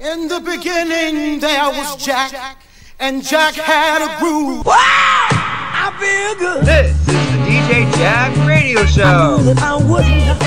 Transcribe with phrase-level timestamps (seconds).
[0.00, 2.62] In the beginning, there was Jack,
[3.00, 4.64] and Jack had a groove.
[4.64, 4.76] Wow!
[4.76, 6.64] I feel good.
[6.64, 9.02] This is the DJ Jack Radio Show.
[9.02, 10.38] I knew That I wouldn't.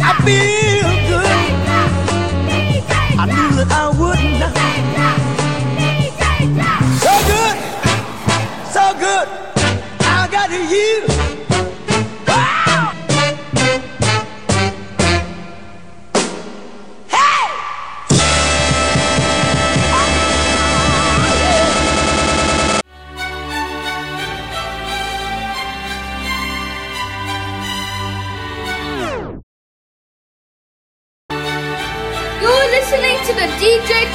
[0.00, 1.26] I feel good.
[3.18, 4.40] I knew that I wouldn't.
[7.02, 7.56] So good,
[8.70, 9.26] so good.
[10.06, 11.19] I got you.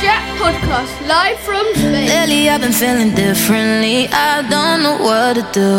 [0.01, 2.07] Jack podcast live from Spain.
[2.07, 4.07] Lately I've been feeling differently.
[4.09, 5.73] I don't know what to do.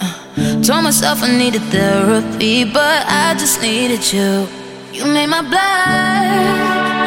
[0.00, 4.48] Uh, told myself I needed therapy, but I just needed you.
[4.92, 6.58] You made my blood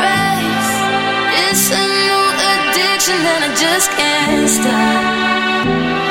[0.06, 0.72] race.
[1.44, 5.04] It's a new addiction and I just can't stop.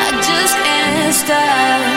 [0.06, 1.89] I just can't stop.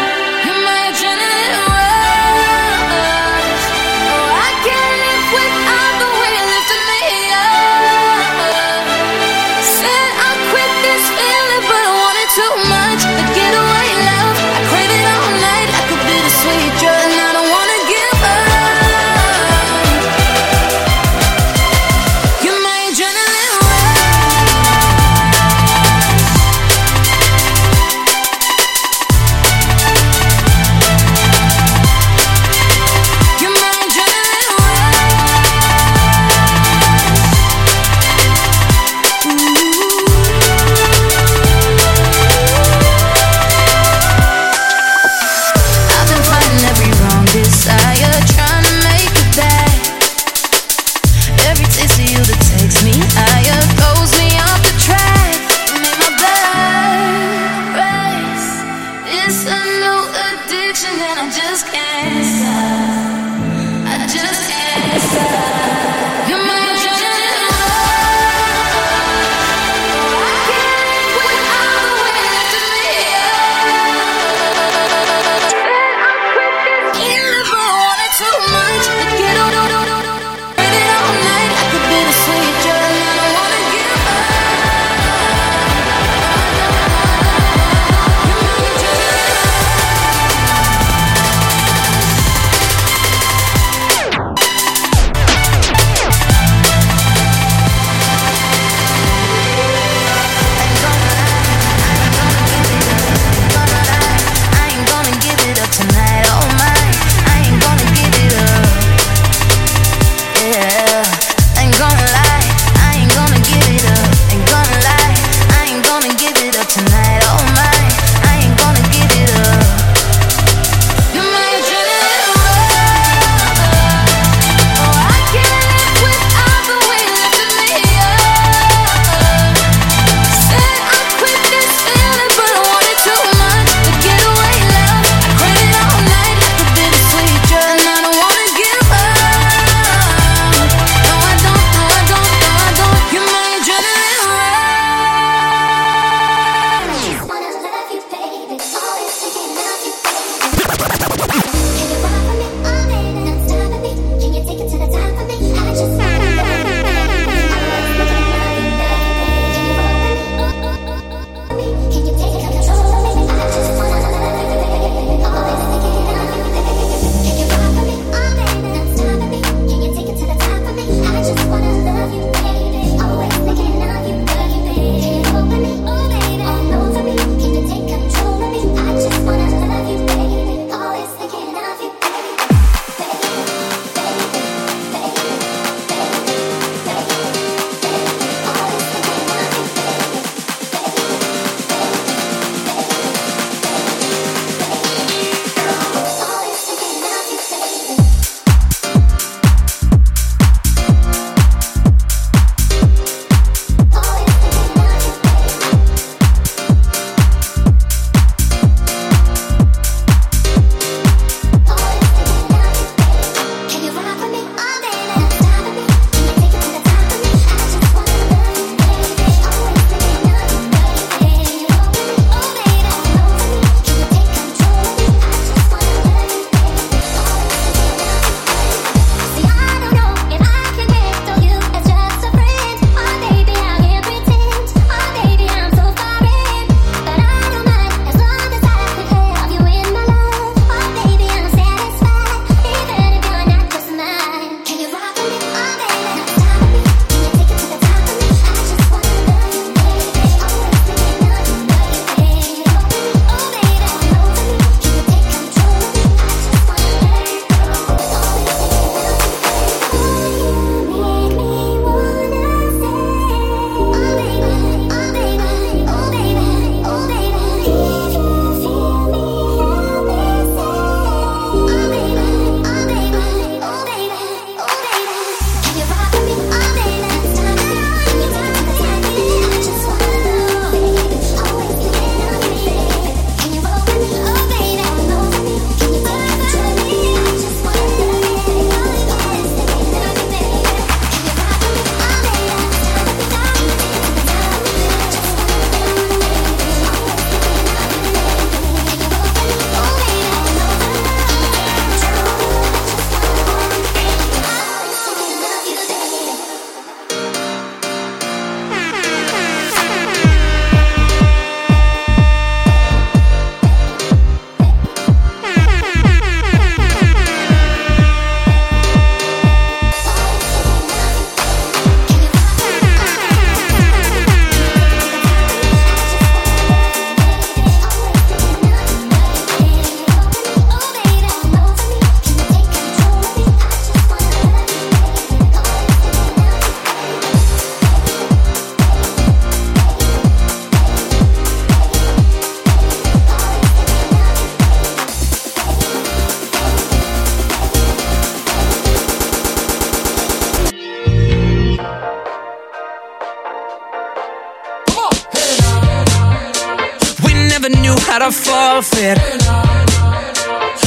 [358.13, 359.17] How to forfeit.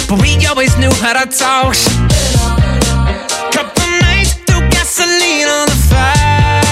[0.09, 1.75] But we always knew how to talk.
[3.51, 6.63] Couple nights threw gasoline on the fire.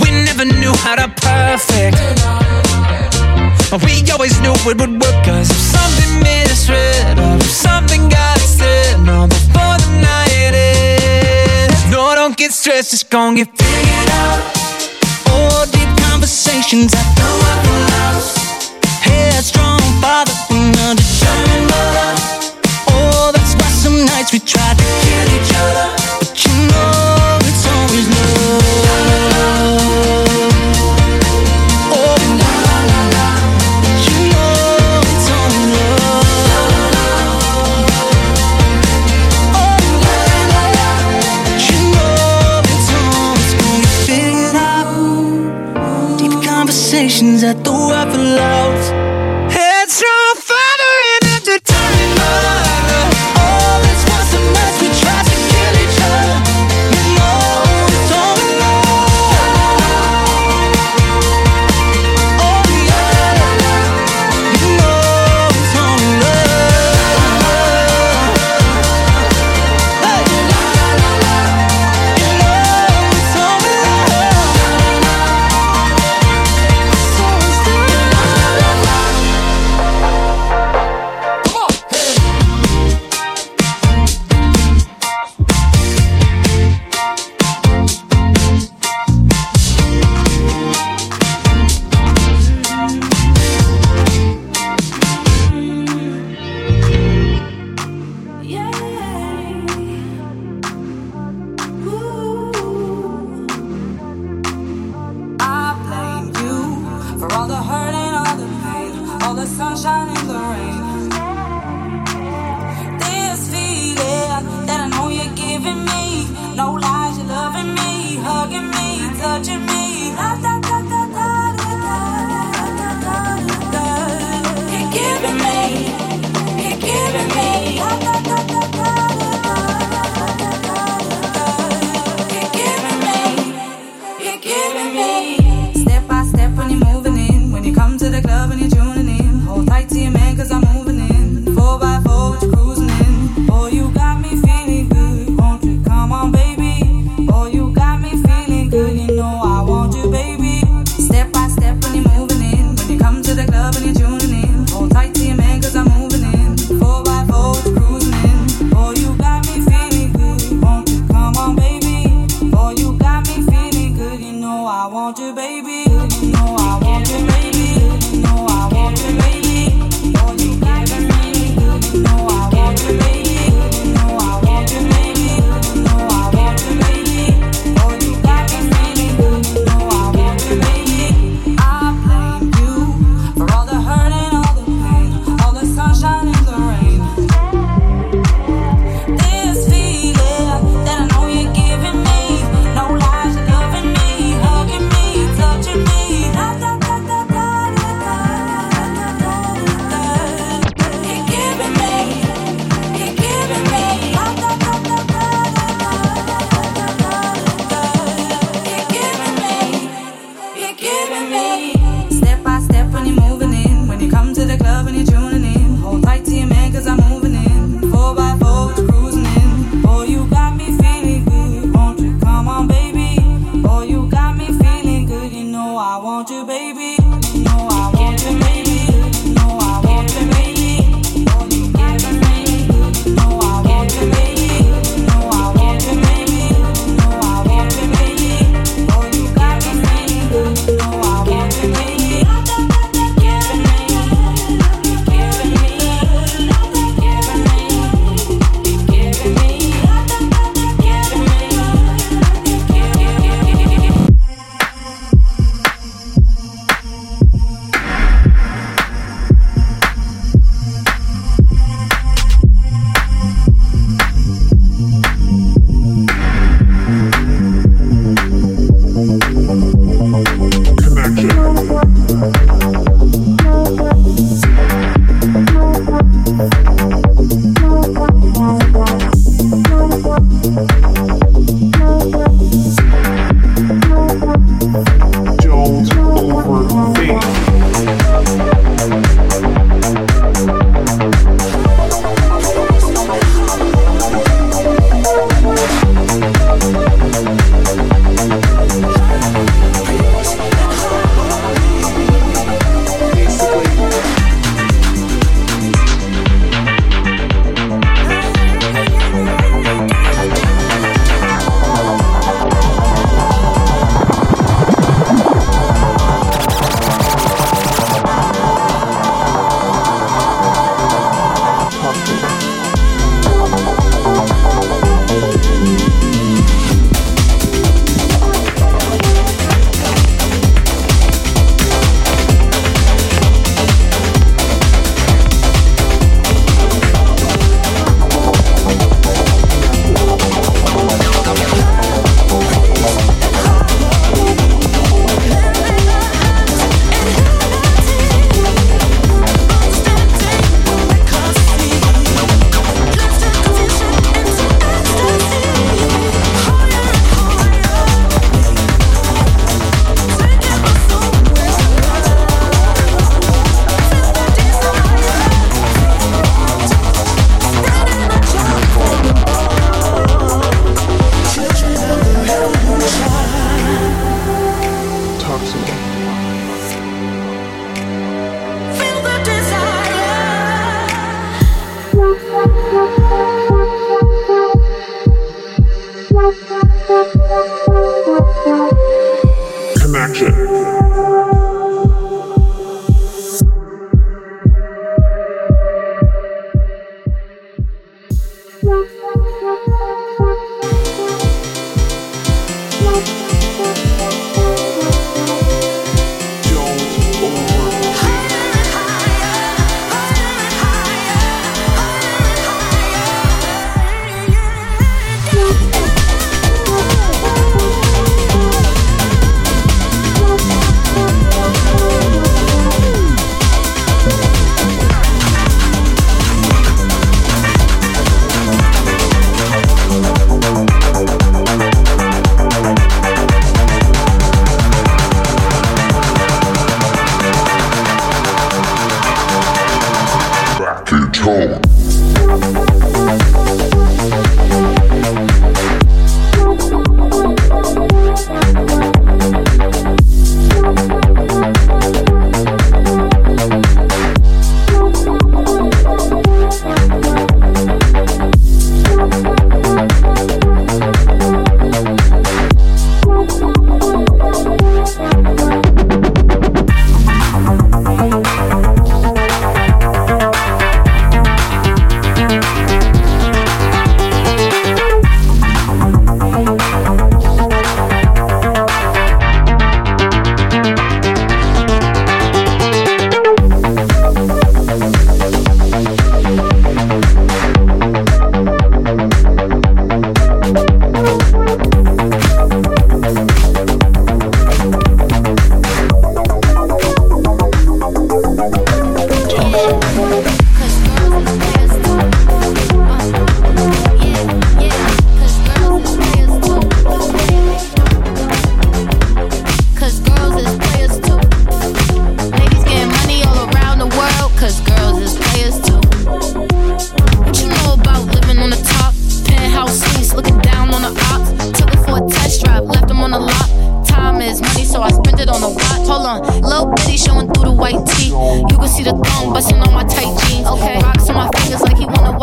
[0.00, 1.98] We never knew how to perfect.
[3.68, 5.24] But we always knew it would work.
[5.24, 11.90] Cause if something misread, or if something got said, no, before the night ends.
[11.90, 14.65] No, don't get stressed, it's gonna get figured out.
[15.28, 18.30] Oh, deep conversations at the Waffle House.
[19.02, 21.55] Headstrong father and
[46.96, 49.05] conversations at the Waffle House.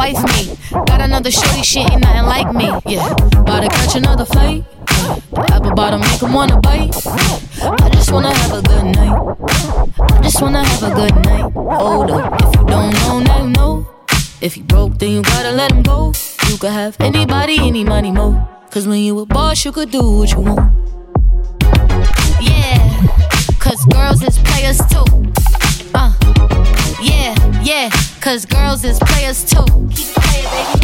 [0.03, 0.57] Wife me.
[0.71, 2.67] Got another shorty, she ain't nothing like me.
[2.85, 3.07] Yeah,
[3.39, 4.63] about to catch another flight.
[5.31, 6.91] The apple bottom make him wanna bite.
[7.85, 9.15] I just wanna have a good night.
[10.15, 11.45] I just wanna have a good night.
[11.53, 13.87] Hold up, if you don't know, now you know.
[14.41, 16.11] If you broke, then you gotta let him go.
[16.49, 18.27] You could have anybody, any money, mo.
[18.71, 20.71] Cause when you a boss, you could do what you want.
[22.41, 22.77] Yeah,
[23.59, 25.07] cause girls is players too.
[25.95, 26.11] Uh,
[27.01, 27.31] yeah,
[27.61, 27.89] yeah,
[28.23, 29.65] cause girls is players too.
[29.91, 30.79] Keep playing, baby.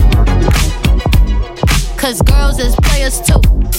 [1.95, 3.78] Cause girls is players too.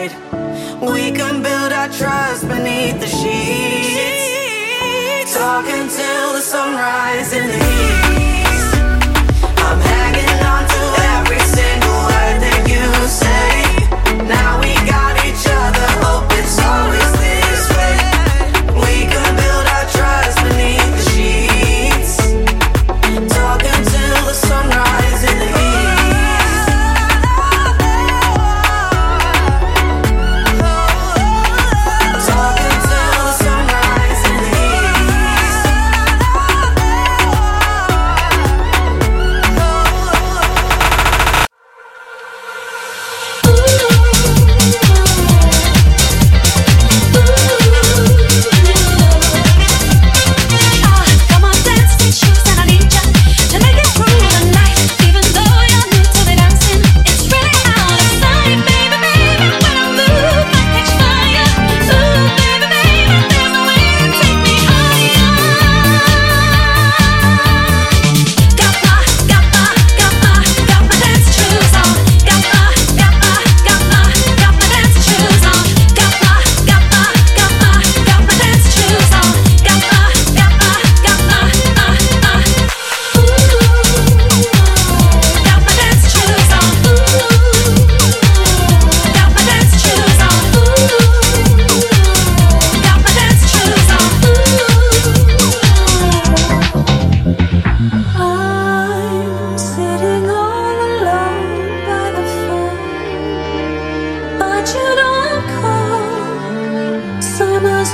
[0.00, 0.39] you're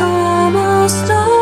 [0.01, 1.36] almost over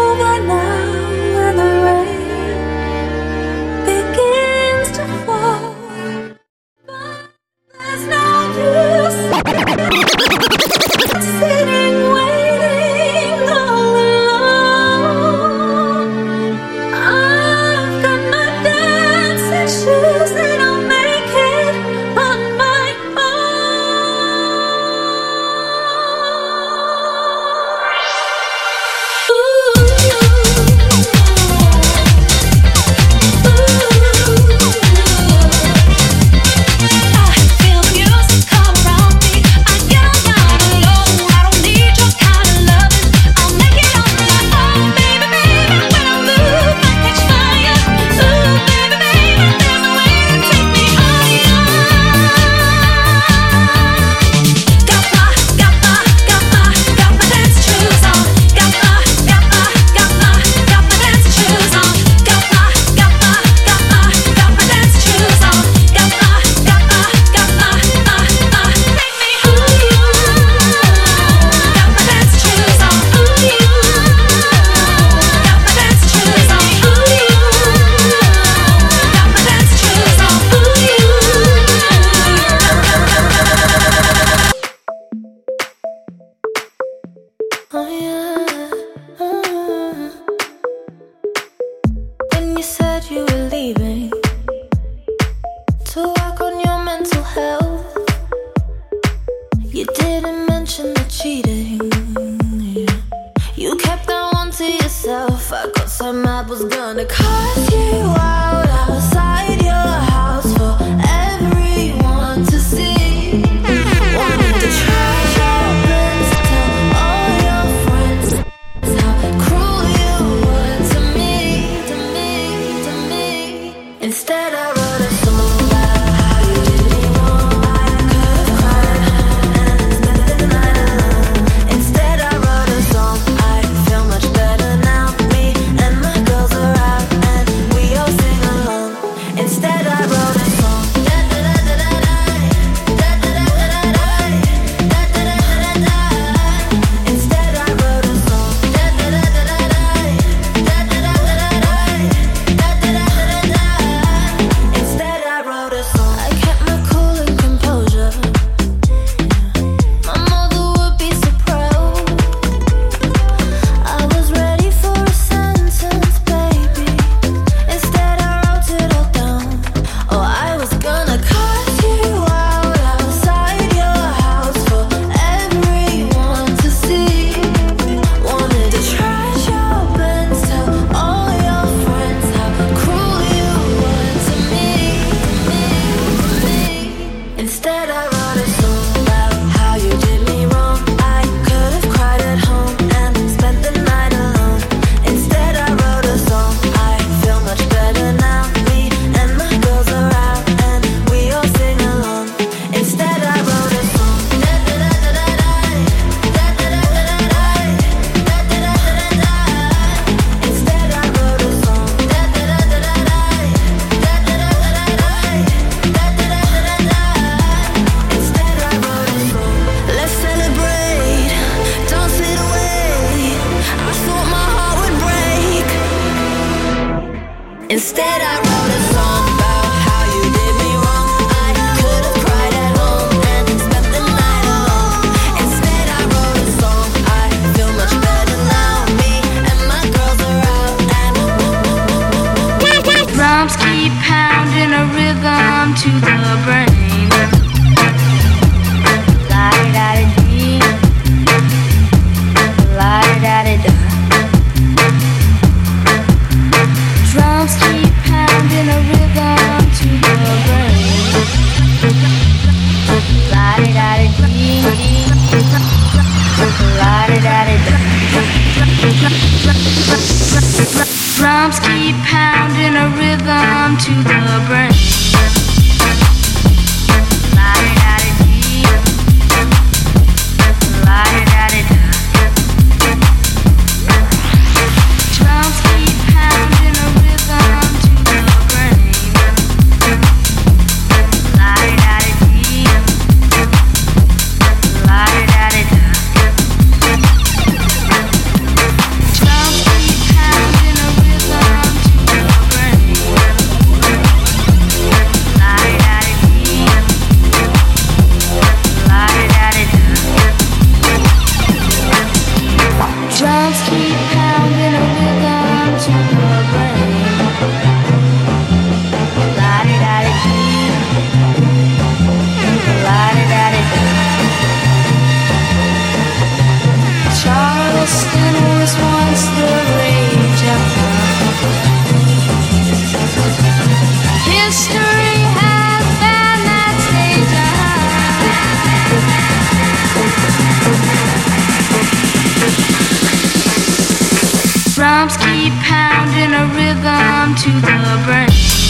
[346.34, 348.63] a rhythm to the brain.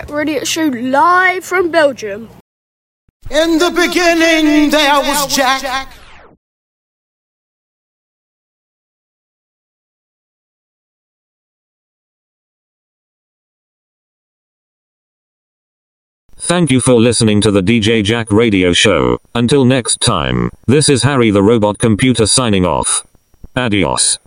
[0.00, 2.30] Track Radio Show live from Belgium.
[3.30, 5.92] In the beginning, there was Jack.
[16.38, 19.18] Thank you for listening to the DJ Jack Radio Show.
[19.34, 23.06] Until next time, this is Harry the Robot Computer signing off.
[23.54, 24.18] Adios.